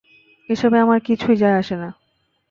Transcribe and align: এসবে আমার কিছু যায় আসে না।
এসবে 0.49 0.77
আমার 0.79 0.99
কিছু 0.99 1.29
যায় 1.35 1.57
আসে 1.57 1.75
না। 1.75 1.89